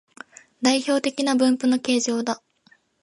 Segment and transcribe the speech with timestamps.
[0.63, 2.41] 代表的な分布の形状だ